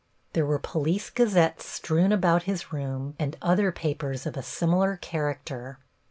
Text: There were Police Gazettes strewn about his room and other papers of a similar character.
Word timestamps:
There 0.33 0.47
were 0.47 0.57
Police 0.57 1.11
Gazettes 1.11 1.63
strewn 1.67 2.11
about 2.11 2.41
his 2.49 2.73
room 2.73 3.13
and 3.19 3.37
other 3.39 3.71
papers 3.71 4.25
of 4.25 4.35
a 4.35 4.41
similar 4.41 4.97
character. 4.97 5.77